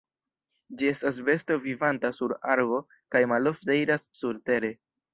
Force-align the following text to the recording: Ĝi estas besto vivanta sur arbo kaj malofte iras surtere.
Ĝi 0.79 0.89
estas 0.91 1.19
besto 1.27 1.59
vivanta 1.67 2.13
sur 2.21 2.35
arbo 2.57 2.83
kaj 3.17 3.25
malofte 3.37 3.81
iras 3.87 4.11
surtere. 4.25 4.79